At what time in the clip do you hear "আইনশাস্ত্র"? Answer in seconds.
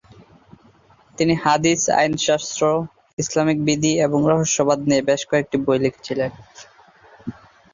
1.99-2.61